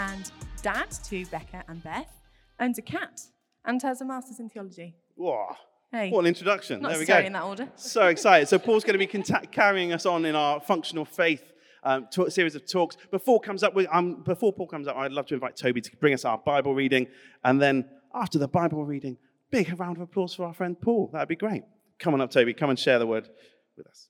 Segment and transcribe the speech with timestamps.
[0.00, 0.30] and
[0.62, 2.22] dad to Becca and Beth,
[2.58, 3.20] owns a cat,
[3.64, 4.94] and has a master's in theology.
[5.14, 5.54] Whoa.
[5.92, 6.80] Hey, What an introduction.
[6.80, 7.18] not there we go.
[7.18, 7.68] in that order.
[7.74, 8.48] So excited.
[8.48, 11.42] So Paul's going to be carrying us on in our functional faith
[11.82, 12.96] um, talk, series of talks.
[13.10, 15.96] Before comes up with, um, before Paul comes up, I'd love to invite Toby to
[15.96, 17.06] bring us our Bible reading,
[17.42, 19.16] and then after the Bible reading,
[19.50, 21.10] big round of applause for our friend Paul.
[21.12, 21.62] That'd be great.
[21.98, 22.54] Come on up, Toby.
[22.54, 23.28] Come and share the word
[23.76, 24.09] with us.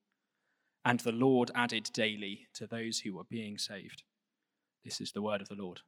[0.83, 4.03] And the Lord added daily to those who were being saved.
[4.83, 5.81] This is the word of the Lord.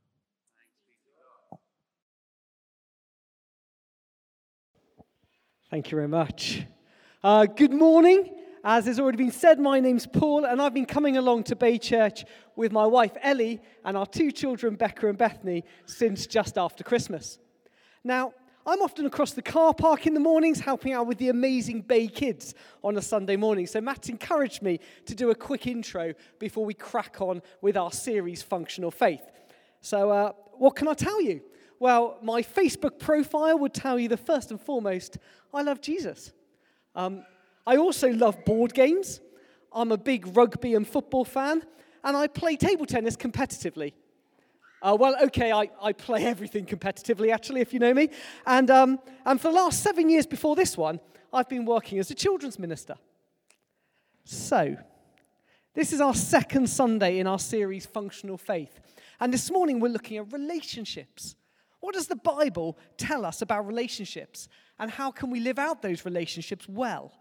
[5.71, 6.63] Thank you very much.
[7.23, 8.29] Uh, good morning.
[8.63, 11.77] As has already been said, my name's Paul, and I've been coming along to Bay
[11.77, 12.23] Church
[12.55, 17.39] with my wife Ellie and our two children, Becca and Bethany, since just after Christmas.
[18.03, 18.33] Now,
[18.65, 22.07] I'm often across the car park in the mornings helping out with the amazing Bay
[22.07, 23.67] kids on a Sunday morning.
[23.67, 27.91] So Matt's encouraged me to do a quick intro before we crack on with our
[27.91, 29.23] series, Functional Faith.
[29.81, 31.41] So, uh, what can I tell you?
[31.77, 35.17] Well, my Facebook profile would tell you that first and foremost,
[35.53, 36.31] I love Jesus.
[36.95, 37.25] Um,
[37.67, 39.19] I also love board games.
[39.73, 41.63] I'm a big rugby and football fan,
[42.03, 43.91] and I play table tennis competitively.
[44.83, 48.09] Uh, well, okay, I, I play everything competitively, actually, if you know me.
[48.45, 50.99] And, um, and for the last seven years before this one,
[51.31, 52.95] I've been working as a children's minister.
[54.25, 54.75] So,
[55.73, 58.79] this is our second Sunday in our series, Functional Faith.
[59.19, 61.35] And this morning, we're looking at relationships.
[61.79, 64.49] What does the Bible tell us about relationships?
[64.79, 67.13] And how can we live out those relationships well?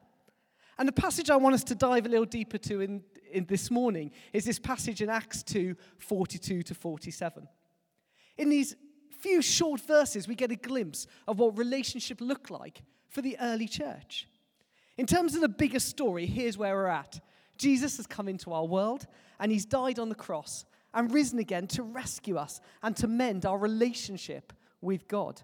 [0.79, 3.03] And the passage I want us to dive a little deeper to in,
[3.33, 7.49] in this morning is this passage in Acts 2 42 to 47.
[8.39, 8.77] In these
[9.19, 13.69] few short verses, we get a glimpse of what relationship looked like for the early
[13.69, 14.29] church.
[14.99, 17.21] In terms of the bigger story, here's where we're at
[17.59, 19.07] Jesus has come into our world
[19.39, 20.65] and he's died on the cross
[20.95, 25.41] and risen again to rescue us and to mend our relationship with God.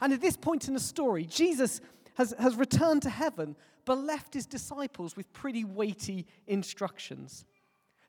[0.00, 1.80] And at this point in the story, Jesus
[2.14, 7.46] has, has returned to heaven but left his disciples with pretty weighty instructions.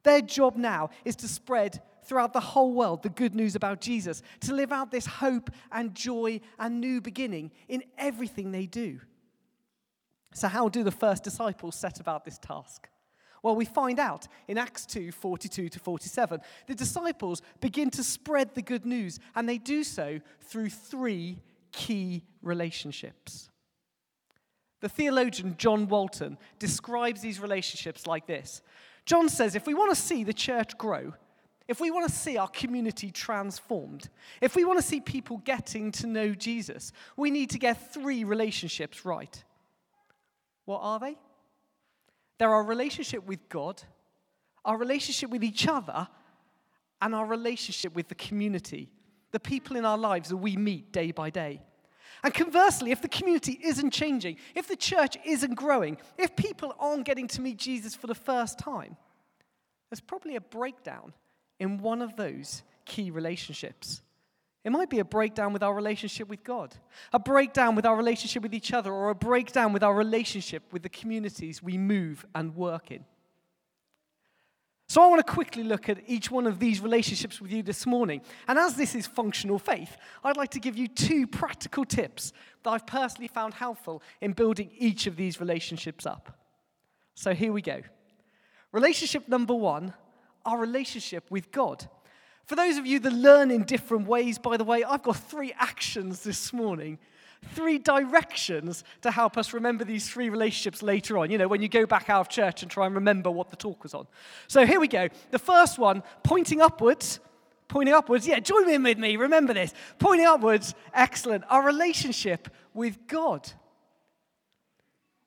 [0.04, 4.22] Their job now is to spread throughout the whole world the good news about Jesus,
[4.42, 9.00] to live out this hope and joy and new beginning in everything they do.
[10.34, 12.90] So, how do the first disciples set about this task?
[13.44, 16.42] Well, we find out in Acts 2 42 to 47.
[16.68, 21.40] The disciples begin to spread the good news, and they do so through three
[21.72, 23.50] key relationships.
[24.80, 28.62] The theologian John Walton describes these relationships like this
[29.06, 31.14] John says if we want to see the church grow,
[31.68, 34.10] if we want to see our community transformed,
[34.42, 38.24] if we want to see people getting to know Jesus, we need to get three
[38.24, 39.44] relationships right.
[40.66, 41.18] What are they?
[42.38, 43.82] They're our relationship with God,
[44.64, 46.08] our relationship with each other,
[47.02, 48.90] and our relationship with the community,
[49.32, 51.62] the people in our lives that we meet day by day.
[52.28, 57.06] And conversely, if the community isn't changing, if the church isn't growing, if people aren't
[57.06, 58.98] getting to meet Jesus for the first time,
[59.90, 61.14] there's probably a breakdown
[61.58, 64.02] in one of those key relationships.
[64.66, 66.76] It might be a breakdown with our relationship with God,
[67.14, 70.84] a breakdown with our relationship with each other, or a breakdown with our relationship with
[70.84, 73.06] the communities we move and work in.
[74.90, 77.86] So, I want to quickly look at each one of these relationships with you this
[77.86, 78.22] morning.
[78.48, 82.32] And as this is functional faith, I'd like to give you two practical tips
[82.64, 86.38] that I've personally found helpful in building each of these relationships up.
[87.16, 87.82] So, here we go.
[88.72, 89.94] Relationship number one
[90.46, 91.86] our relationship with God.
[92.46, 95.54] For those of you that learn in different ways, by the way, I've got three
[95.58, 96.98] actions this morning,
[97.54, 101.32] three directions to help us remember these three relationships later on.
[101.32, 103.56] You know, when you go back out of church and try and remember what the
[103.56, 104.08] talk was on.
[104.48, 105.10] So here we go.
[105.32, 107.20] The first one, pointing upwards.
[107.68, 108.26] Pointing upwards.
[108.26, 109.18] Yeah, join me in with me.
[109.18, 109.74] Remember this.
[110.00, 110.74] Pointing upwards.
[110.94, 111.44] Excellent.
[111.50, 113.52] Our relationship with God.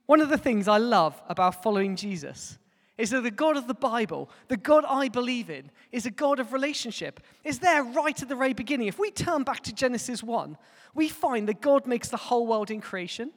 [0.06, 2.58] One of the things I love about following Jesus
[3.00, 6.38] is that the God of the Bible, the God I believe in, is a God
[6.38, 7.20] of relationship.
[7.44, 8.88] Is there right at the very beginning.
[8.88, 10.56] If we turn back to Genesis 1,
[10.94, 13.30] we find that God makes the whole world in creation.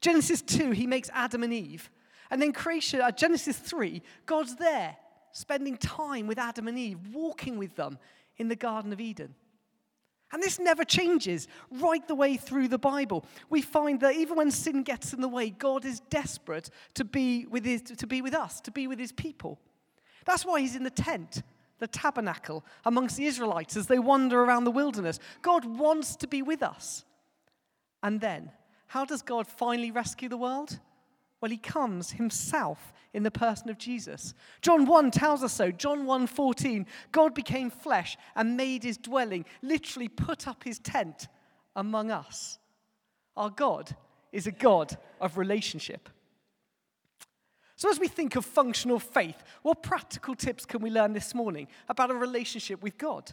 [0.00, 1.90] Genesis 2, he makes Adam and Eve.
[2.30, 4.96] And then creation, uh, Genesis 3, God's there.
[5.32, 7.96] spending time with Adam and Eve, walking with them
[8.36, 9.32] in the Garden of Eden.
[10.32, 13.24] And this never changes right the way through the Bible.
[13.48, 17.46] We find that even when sin gets in the way, God is desperate to be
[17.46, 19.58] with, his, to be with us, to be with his people.
[20.24, 21.42] That's why he's in the tent,
[21.78, 25.18] the tabernacle, amongst the Israelites as they wander around the wilderness.
[25.42, 27.04] God wants to be with us.
[28.02, 28.52] And then,
[28.86, 30.78] how does God finally rescue the world?
[31.40, 34.34] Well, he comes himself in the person of Jesus.
[34.60, 35.70] John 1 tells us so.
[35.70, 41.28] John 1:14, God became flesh and made his dwelling, literally put up his tent
[41.74, 42.58] among us.
[43.36, 43.96] Our God
[44.32, 46.08] is a God of relationship.
[47.74, 51.66] So, as we think of functional faith, what practical tips can we learn this morning
[51.88, 53.32] about a relationship with God?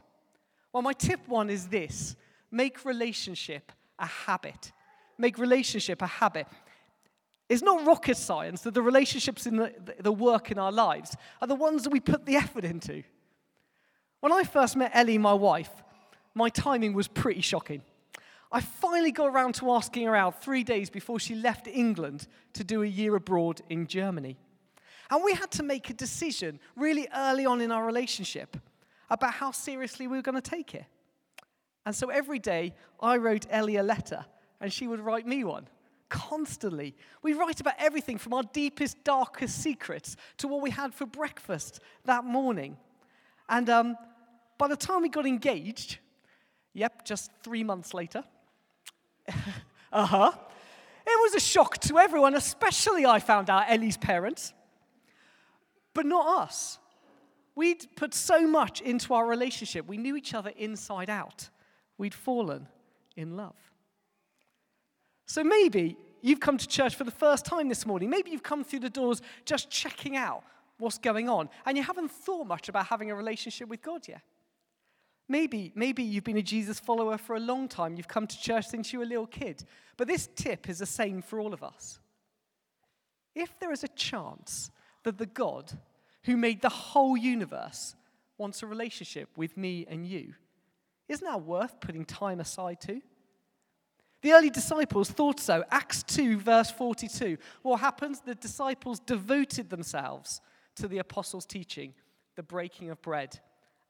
[0.71, 2.15] Well, my tip one is this
[2.49, 4.71] make relationship a habit.
[5.17, 6.47] Make relationship a habit.
[7.49, 11.47] It's not rocket science that the relationships in the, the work in our lives are
[11.47, 13.03] the ones that we put the effort into.
[14.19, 15.71] When I first met Ellie, my wife,
[16.33, 17.81] my timing was pretty shocking.
[18.51, 22.63] I finally got around to asking her out three days before she left England to
[22.63, 24.37] do a year abroad in Germany.
[25.09, 28.57] And we had to make a decision really early on in our relationship
[29.09, 30.85] about how seriously we were going to take it.
[31.85, 34.25] And so every day I wrote Ellie a letter
[34.59, 35.67] and she would write me one
[36.09, 36.95] constantly.
[37.21, 41.79] We write about everything from our deepest, darkest secrets to what we had for breakfast
[42.05, 42.77] that morning.
[43.49, 43.97] And um,
[44.57, 45.99] by the time we got engaged,
[46.73, 48.23] yep, just three months later,
[49.91, 50.31] uh huh,
[51.05, 54.53] it was a shock to everyone, especially I found out Ellie's parents,
[55.93, 56.79] but not us.
[57.55, 61.49] We'd put so much into our relationship, we knew each other inside out.
[61.97, 62.67] We'd fallen
[63.15, 63.55] in love.
[65.27, 68.09] So maybe you've come to church for the first time this morning.
[68.09, 70.43] Maybe you've come through the doors just checking out
[70.79, 74.21] what's going on, and you haven't thought much about having a relationship with God yet.
[75.29, 77.97] Maybe, maybe you've been a Jesus follower for a long time.
[77.97, 79.65] You've come to church since you were a little kid.
[79.97, 81.99] But this tip is the same for all of us.
[83.35, 84.71] If there is a chance
[85.03, 85.71] that the God
[86.23, 87.95] who made the whole universe
[88.37, 90.33] wants a relationship with me and you,
[91.09, 93.01] isn't that worth putting time aside to?
[94.21, 95.63] The early disciples thought so.
[95.69, 97.37] Acts 2, verse 42.
[97.61, 98.19] What happens?
[98.19, 100.41] The disciples devoted themselves
[100.75, 101.93] to the apostles' teaching,
[102.35, 103.39] the breaking of bread,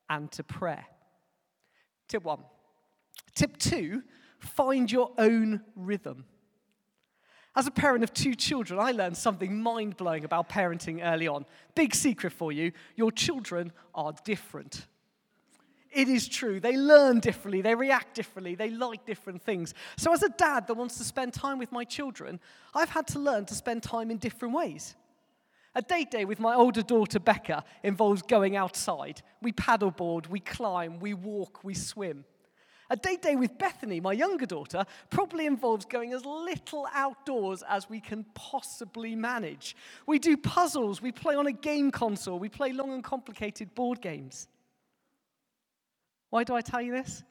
[0.09, 0.85] and to prayer.
[2.07, 2.43] Tip one.
[3.35, 4.03] Tip two
[4.39, 6.25] find your own rhythm.
[7.55, 11.45] As a parent of two children, I learned something mind blowing about parenting early on.
[11.73, 14.87] Big secret for you your children are different.
[15.97, 16.59] It is true.
[16.59, 19.73] They learn differently, they react differently, they like different things.
[19.97, 22.39] So, as a dad that wants to spend time with my children,
[22.75, 24.95] I've had to learn to spend time in different ways.
[25.73, 29.23] A date day with my older daughter Becca involves going outside.
[29.41, 32.25] We paddleboard, we climb, we walk, we swim.
[32.91, 37.89] A date day with Bethany, my younger daughter, probably involves going as little outdoors as
[37.89, 39.75] we can possibly manage.
[40.05, 43.99] We do puzzles, we play on a game console, we play long and complicated board
[43.99, 44.47] games.
[46.29, 47.23] Why do I tell you this?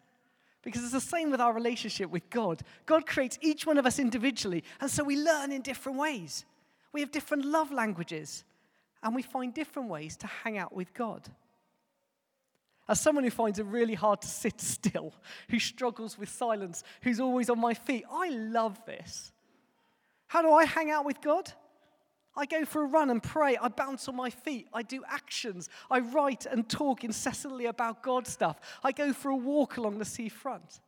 [0.62, 2.62] Because it's the same with our relationship with God.
[2.87, 6.44] God creates each one of us individually, and so we learn in different ways.
[6.92, 8.44] We have different love languages,
[9.02, 11.28] and we find different ways to hang out with God.
[12.88, 15.14] As someone who finds it really hard to sit still,
[15.50, 19.32] who struggles with silence, who's always on my feet, I love this.
[20.26, 21.52] How do I hang out with God?
[22.37, 23.57] I go for a run and pray.
[23.57, 24.69] I bounce on my feet.
[24.73, 25.69] I do actions.
[25.90, 28.61] I write and talk incessantly about God stuff.
[28.85, 30.81] I go for a walk along the seafront.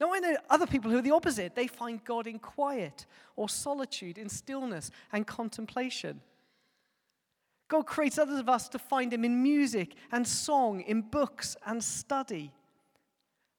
[0.00, 1.54] Now, I know other people who are the opposite.
[1.54, 6.20] They find God in quiet or solitude, in stillness and contemplation.
[7.68, 11.82] God creates others of us to find Him in music and song, in books and
[11.82, 12.52] study.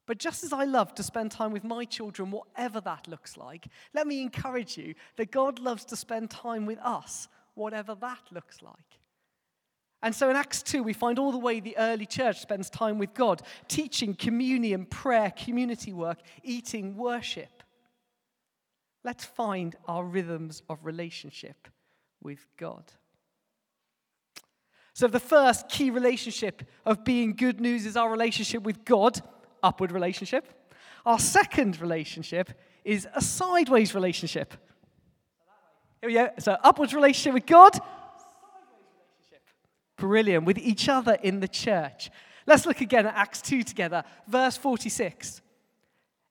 [0.05, 3.67] But just as I love to spend time with my children, whatever that looks like,
[3.93, 8.62] let me encourage you that God loves to spend time with us, whatever that looks
[8.62, 9.00] like.
[10.03, 13.00] And so in Acts 2, we find all the way the early church spends time
[13.00, 17.63] with God, teaching, communion, prayer, community work, eating, worship.
[19.03, 21.67] Let's find our rhythms of relationship
[22.21, 22.83] with God.
[24.93, 29.21] So, the first key relationship of being good news is our relationship with God
[29.65, 30.48] upward relationship.
[31.05, 32.51] Our second relationship
[32.84, 34.53] is a sideways relationship.
[36.01, 36.29] Here we go.
[36.39, 37.79] So, upwards relationship with God.
[39.98, 40.45] Brilliant.
[40.45, 42.12] With each other in the church.
[42.48, 45.41] Let's look again at Acts 2 together, verse 46.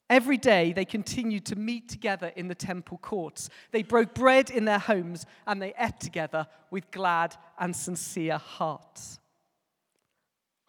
[0.09, 3.49] Every day they continued to meet together in the temple courts.
[3.73, 9.19] They broke bread in their homes and they ate together with glad and sincere hearts.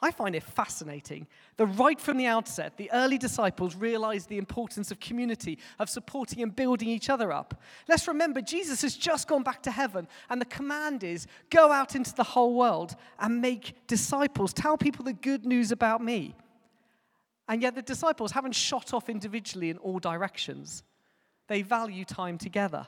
[0.05, 1.25] I find it fascinating
[1.57, 6.43] that right from the outset, the early disciples realized the importance of community, of supporting
[6.43, 7.59] and building each other up.
[7.87, 11.95] Let's remember, Jesus has just gone back to heaven, and the command is go out
[11.95, 14.53] into the whole world and make disciples.
[14.53, 16.35] Tell people the good news about me.
[17.47, 20.83] And yet, the disciples haven't shot off individually in all directions,
[21.47, 22.85] they value time together.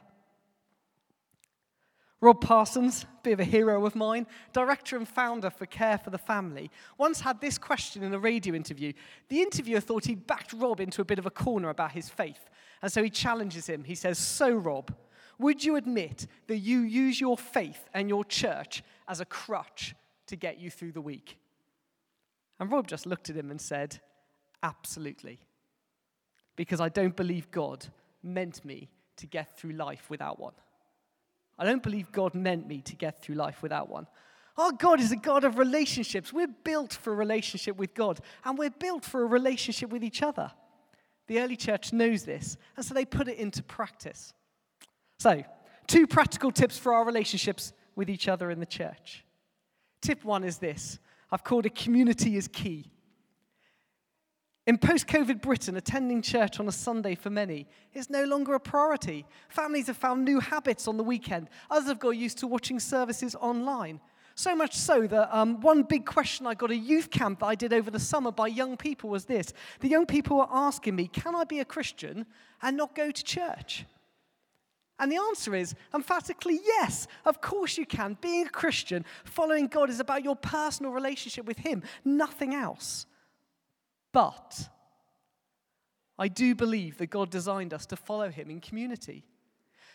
[2.19, 6.17] Rob Parsons, bit of a hero of mine, director and founder for Care for the
[6.17, 8.91] Family, once had this question in a radio interview.
[9.29, 12.49] The interviewer thought he'd backed Rob into a bit of a corner about his faith,
[12.81, 13.83] and so he challenges him.
[13.83, 14.95] He says, So, Rob,
[15.37, 19.93] would you admit that you use your faith and your church as a crutch
[20.25, 21.37] to get you through the week?
[22.59, 23.99] And Rob just looked at him and said,
[24.63, 25.39] Absolutely.
[26.55, 27.85] Because I don't believe God
[28.23, 30.53] meant me to get through life without one.
[31.57, 34.07] I don't believe God meant me to get through life without one.
[34.57, 36.33] Our God is a God of relationships.
[36.33, 40.23] We're built for a relationship with God, and we're built for a relationship with each
[40.23, 40.51] other.
[41.27, 44.33] The early church knows this, and so they put it into practice.
[45.19, 45.43] So,
[45.85, 49.25] two practical tips for our relationships with each other in the church.
[50.01, 50.99] Tip one is this
[51.31, 52.91] I've called it community is key.
[54.67, 58.59] In post COVID Britain, attending church on a Sunday for many is no longer a
[58.59, 59.25] priority.
[59.47, 61.49] Families have found new habits on the weekend.
[61.71, 64.01] Others have got used to watching services online.
[64.35, 67.55] So much so that um, one big question I got a youth camp that I
[67.55, 71.07] did over the summer by young people was this The young people were asking me,
[71.07, 72.25] Can I be a Christian
[72.61, 73.85] and not go to church?
[74.99, 78.17] And the answer is emphatically yes, of course you can.
[78.19, 83.05] Being a Christian, following God, is about your personal relationship with Him, nothing else.
[84.17, 84.67] But
[86.17, 89.23] I do believe that God designed us to follow Him in community.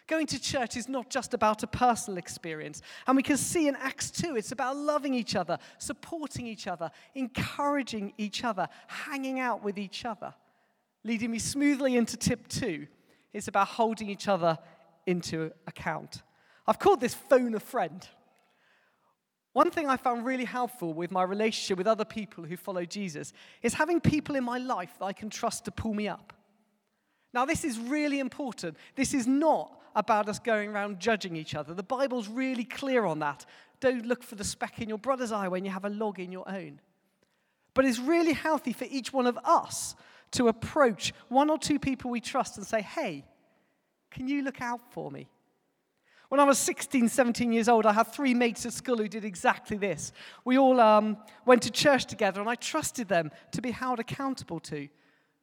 [0.07, 2.83] Going to church is not just about a personal experience.
[3.09, 6.93] And we can see in Acts 2, it's about loving each other, supporting each other,
[7.17, 10.33] encouraging each other, hanging out with each other.
[11.03, 12.87] Leading me smoothly into tip two,
[13.33, 14.57] it's about holding each other
[15.05, 16.23] into account.
[16.65, 18.07] I've called this phone a friend.
[19.53, 23.33] One thing I found really helpful with my relationship with other people who follow Jesus
[23.63, 26.33] is having people in my life that I can trust to pull me up.
[27.35, 28.77] Now, this is really important.
[28.95, 31.75] This is not about us going around judging each other.
[31.75, 33.45] The Bible's really clear on that.
[33.81, 36.33] Don't look for the speck in your brother's eye when you have a log in
[36.33, 36.81] your own.
[37.75, 39.95] But it's really healthy for each one of us
[40.33, 43.25] to approach one or two people we trust and say, hey,
[44.11, 45.29] can you look out for me?
[46.33, 49.23] When I was 16, 17 years old, I had three mates at school who did
[49.23, 50.15] exactly this.
[50.47, 54.59] We all um, went to church together, and I trusted them to be held accountable
[54.61, 54.89] to.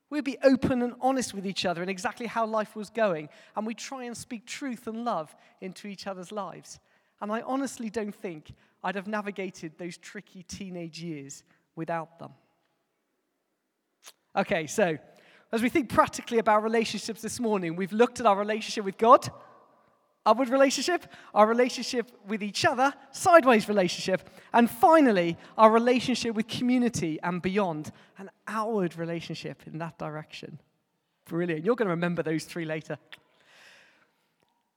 [0.10, 3.67] We'd be open and honest with each other in exactly how life was going, and
[3.67, 6.79] we try and speak truth and love into each other's lives.
[7.22, 8.51] And I honestly don't think
[8.84, 11.43] I'd have navigated those tricky teenage years
[11.75, 12.31] without them.
[14.36, 14.98] Okay, so
[15.51, 19.29] as we think practically about relationships this morning, we've looked at our relationship with God
[20.29, 27.19] upward relationship, our relationship with each other, sideways relationship, and finally, our relationship with community
[27.24, 30.59] and beyond, an outward relationship in that direction.
[31.25, 31.65] Brilliant.
[31.65, 32.98] You're going to remember those three later.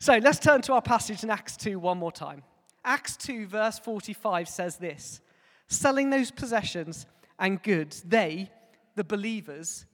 [0.00, 2.42] So let's turn to our passage in Acts 2 one more time.
[2.84, 5.20] Acts 2, verse 45 says this
[5.68, 7.06] Selling those possessions
[7.38, 8.50] and goods, they,
[8.94, 9.86] the believers,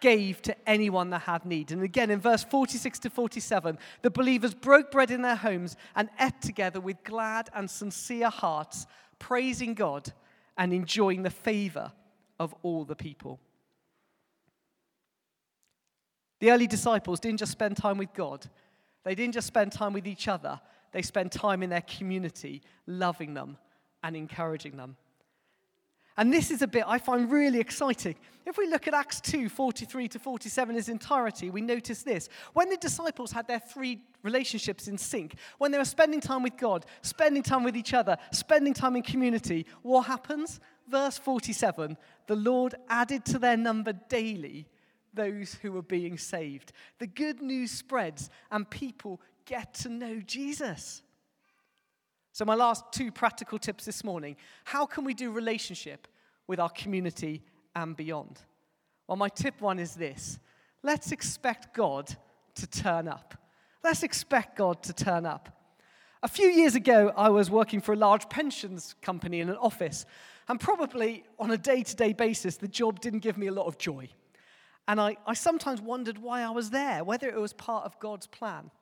[0.00, 1.72] gave to anyone that had need.
[1.72, 6.08] And again, in verse 46 to 47, the believers broke bread in their homes and
[6.18, 8.86] ate together with glad and sincere hearts,
[9.18, 10.12] praising God
[10.56, 11.92] and enjoying the favor
[12.38, 13.38] of all the people.
[16.40, 18.46] The early disciples didn't just spend time with God,
[19.04, 20.60] they didn't just spend time with each other,
[20.92, 23.58] they spent time in their community, loving them
[24.02, 24.96] and encouraging them.
[26.20, 28.14] And this is a bit I find really exciting.
[28.44, 32.28] If we look at Acts 2 43 to 47 in its entirety, we notice this.
[32.52, 36.58] When the disciples had their three relationships in sync, when they were spending time with
[36.58, 40.60] God, spending time with each other, spending time in community, what happens?
[40.86, 41.96] Verse 47
[42.26, 44.68] the Lord added to their number daily
[45.14, 46.72] those who were being saved.
[46.98, 51.00] The good news spreads, and people get to know Jesus.
[52.32, 56.06] So, my last two practical tips this morning how can we do relationship
[56.50, 57.44] with our community
[57.76, 58.40] and beyond?
[59.06, 60.40] Well, my tip one is this
[60.82, 62.14] let's expect God
[62.56, 63.34] to turn up.
[63.84, 65.48] Let's expect God to turn up.
[66.24, 70.04] A few years ago, I was working for a large pensions company in an office,
[70.48, 73.66] and probably on a day to day basis, the job didn't give me a lot
[73.66, 74.08] of joy.
[74.88, 78.26] And I, I sometimes wondered why I was there, whether it was part of God's
[78.26, 78.72] plan.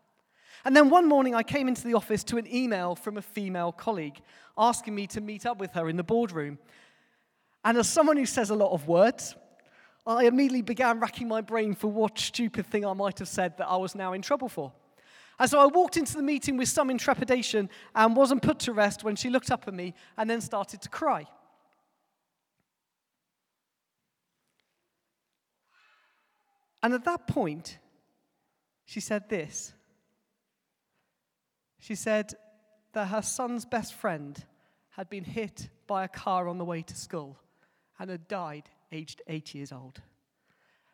[0.65, 3.73] And then one morning I came into the office to an email from a female
[3.73, 4.21] colleague
[4.57, 6.59] asking me to meet up with her in the boardroom.
[7.69, 9.37] And as someone who says a lot of words,
[10.07, 13.69] I immediately began racking my brain for what stupid thing I might have said that
[13.69, 14.73] I was now in trouble for.
[15.39, 19.05] And so I walked into the meeting with some intrepidation and wasn't put to rest
[19.05, 21.27] when she looked up at me and then started to cry.
[26.83, 27.77] And at that point,
[28.87, 29.75] she said this.
[31.81, 32.33] She said
[32.95, 34.43] that her son's best friend
[34.93, 37.39] had been hit by a car on the way to school
[37.99, 40.01] and had died aged eight years old.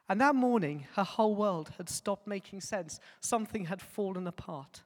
[0.08, 3.00] And that morning, her whole world had stopped making sense.
[3.20, 4.82] Something had fallen apart.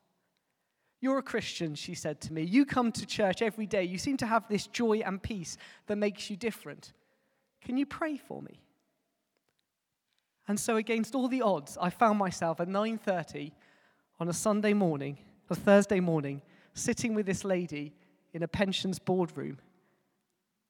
[1.00, 2.42] You're a Christian, she said to me.
[2.42, 3.84] You come to church every day.
[3.84, 5.56] You seem to have this joy and peace
[5.86, 6.92] that makes you different.
[7.62, 8.60] Can you pray for me?
[10.46, 13.52] And so against all the odds, I found myself at 9:30
[14.18, 15.18] on a Sunday morning,
[15.50, 16.42] a Thursday morning,
[16.74, 17.94] sitting with this lady
[18.32, 19.58] in a pensions boardroom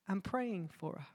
[0.07, 1.07] and praying for her.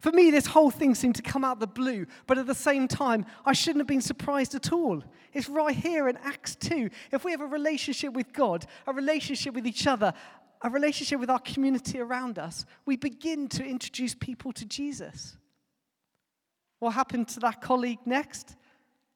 [0.00, 2.88] For me, this whole thing seemed to come out the blue, but at the same
[2.88, 5.02] time, I shouldn't have been surprised at all.
[5.32, 6.90] It's right here in Acts 2.
[7.12, 10.12] If we have a relationship with God, a relationship with each other,
[10.62, 15.36] a relationship with our community around us, we begin to introduce people to Jesus.
[16.78, 18.56] What happened to that colleague next?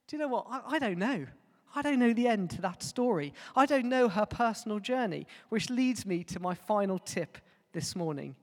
[0.06, 0.46] Do you know what?
[0.50, 1.26] I, I don't know.
[1.74, 3.34] I don't know the end to that story.
[3.54, 7.38] I don't know her personal journey, which leads me to my final tip
[7.72, 8.34] this morning,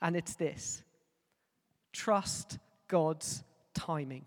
[0.00, 0.82] and it's this
[1.98, 3.42] trust God's
[3.74, 4.24] timing.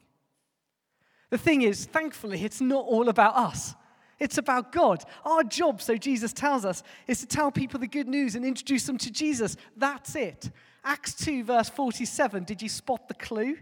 [1.30, 3.74] The thing is, thankfully, it's not all about us.
[4.20, 5.04] It's about God.
[5.25, 8.86] Our job, so Jesus tells us, is to tell people the good news and introduce
[8.86, 9.56] them to Jesus.
[9.78, 10.51] That's it.
[10.84, 12.44] Acts 2, verse 47.
[12.44, 13.58] Did you spot the clue?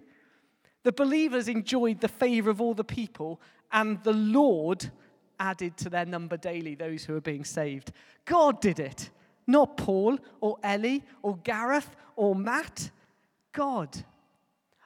[0.84, 3.40] The believers enjoyed the favor of all the people,
[3.72, 4.90] and the Lord
[5.40, 7.92] added to their number daily those who were being saved.
[8.26, 9.12] God did it,
[9.46, 12.90] not Paul or Ellie or Gareth or Matt.
[13.54, 14.06] God.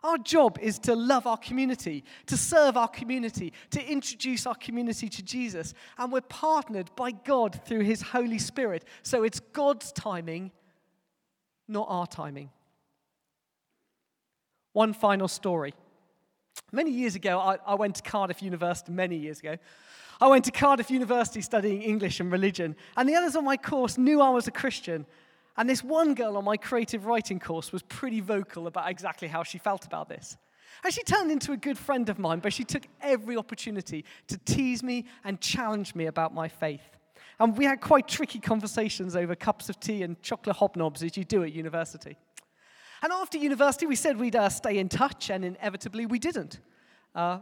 [0.03, 5.07] Our job is to love our community, to serve our community, to introduce our community
[5.07, 5.73] to Jesus.
[5.97, 8.83] And we're partnered by God through His Holy Spirit.
[9.01, 10.51] So it's God's timing,
[11.69, 12.49] not our timing.
[14.73, 15.73] One final story.
[16.71, 19.57] Many years ago, I, I, went to Cardiff University, many years ago.
[20.19, 23.97] I went to Cardiff University studying English and religion, and the others on my course
[23.97, 25.05] knew I was a Christian,
[25.57, 29.43] and this one girl on my creative writing course was pretty vocal about exactly how
[29.43, 30.37] she felt about this.
[30.83, 34.37] And she turned into a good friend of mine, but she took every opportunity to
[34.39, 36.97] tease me and challenge me about my faith.
[37.39, 41.23] And we had quite tricky conversations over cups of tea and chocolate hobnobs, as you
[41.23, 42.17] do at university.
[43.01, 46.59] And after university, we said we'd uh, stay in touch, and inevitably we didn't.
[47.13, 47.39] Uh,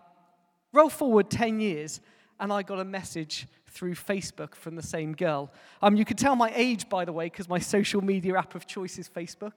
[0.74, 2.02] roll forward 10 years,
[2.40, 5.50] and I got a message through Facebook from the same girl.
[5.82, 8.68] Um, you can tell my age, by the way, because my social media app of
[8.68, 9.54] choice is Facebook.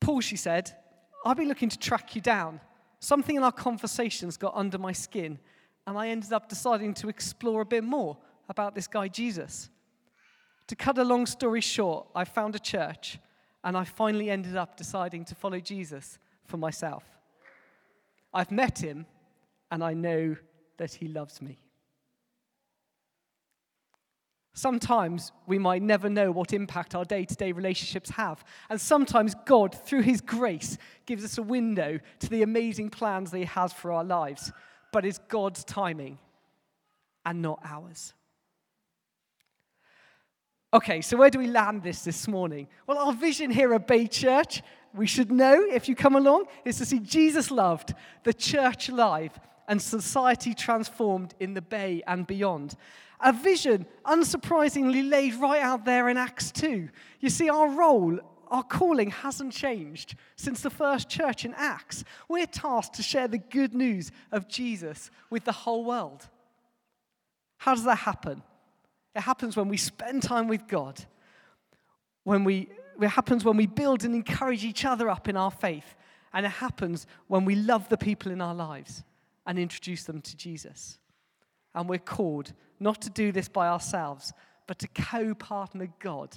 [0.00, 0.72] Paul, she said,
[1.24, 2.60] I've been looking to track you down.
[2.98, 5.38] Something in our conversations got under my skin,
[5.86, 8.16] and I ended up deciding to explore a bit more
[8.48, 9.70] about this guy, Jesus.
[10.66, 13.18] To cut a long story short, I found a church,
[13.62, 17.04] and I finally ended up deciding to follow Jesus for myself.
[18.32, 19.06] I've met him,
[19.70, 20.36] and I know
[20.76, 21.58] that he loves me.
[24.56, 28.44] Sometimes we might never know what impact our day to day relationships have.
[28.70, 33.38] And sometimes God, through His grace, gives us a window to the amazing plans that
[33.38, 34.52] He has for our lives.
[34.92, 36.18] But it's God's timing
[37.26, 38.14] and not ours.
[40.72, 42.68] Okay, so where do we land this this morning?
[42.86, 44.62] Well, our vision here at Bay Church,
[44.94, 49.38] we should know if you come along, is to see Jesus loved, the church alive,
[49.66, 52.76] and society transformed in the Bay and beyond.
[53.24, 56.90] A vision, unsurprisingly, laid right out there in Acts 2.
[57.20, 62.04] You see, our role, our calling hasn't changed since the first church in Acts.
[62.28, 66.28] We're tasked to share the good news of Jesus with the whole world.
[67.56, 68.42] How does that happen?
[69.14, 71.02] It happens when we spend time with God,
[72.24, 72.68] when we,
[73.00, 75.96] it happens when we build and encourage each other up in our faith,
[76.34, 79.02] and it happens when we love the people in our lives
[79.46, 80.98] and introduce them to Jesus.
[81.74, 82.52] And we're called
[82.84, 84.34] not to do this by ourselves,
[84.66, 86.36] but to co partner God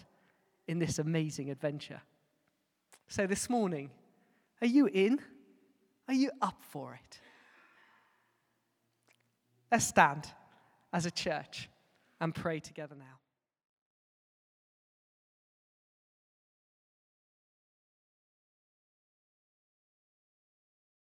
[0.66, 2.02] in this amazing adventure.
[3.10, 3.92] So this morning,
[4.62, 5.20] are you in?
[6.08, 7.20] Are you up for it?
[9.70, 10.26] Let's stand
[10.94, 11.70] as a church
[12.22, 13.27] and pray together now.